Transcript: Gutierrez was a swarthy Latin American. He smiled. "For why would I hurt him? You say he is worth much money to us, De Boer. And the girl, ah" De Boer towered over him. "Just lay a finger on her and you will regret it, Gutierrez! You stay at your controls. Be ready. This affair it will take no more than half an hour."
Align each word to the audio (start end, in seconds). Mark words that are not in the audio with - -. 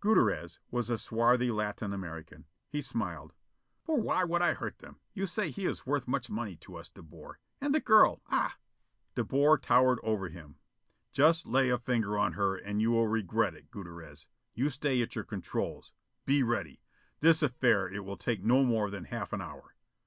Gutierrez 0.00 0.58
was 0.70 0.90
a 0.90 0.98
swarthy 0.98 1.50
Latin 1.50 1.94
American. 1.94 2.44
He 2.68 2.82
smiled. 2.82 3.32
"For 3.86 3.98
why 3.98 4.22
would 4.22 4.42
I 4.42 4.52
hurt 4.52 4.78
him? 4.82 4.96
You 5.14 5.24
say 5.24 5.48
he 5.50 5.64
is 5.64 5.86
worth 5.86 6.06
much 6.06 6.28
money 6.28 6.56
to 6.56 6.76
us, 6.76 6.90
De 6.90 7.00
Boer. 7.00 7.38
And 7.58 7.74
the 7.74 7.80
girl, 7.80 8.20
ah" 8.28 8.58
De 9.14 9.24
Boer 9.24 9.56
towered 9.56 9.98
over 10.02 10.28
him. 10.28 10.56
"Just 11.10 11.46
lay 11.46 11.70
a 11.70 11.78
finger 11.78 12.18
on 12.18 12.34
her 12.34 12.54
and 12.54 12.82
you 12.82 12.90
will 12.90 13.08
regret 13.08 13.54
it, 13.54 13.70
Gutierrez! 13.70 14.26
You 14.52 14.68
stay 14.68 15.00
at 15.00 15.14
your 15.14 15.24
controls. 15.24 15.94
Be 16.26 16.42
ready. 16.42 16.82
This 17.20 17.42
affair 17.42 17.88
it 17.90 18.04
will 18.04 18.18
take 18.18 18.44
no 18.44 18.62
more 18.64 18.90
than 18.90 19.04
half 19.04 19.32
an 19.32 19.40
hour." 19.40 19.74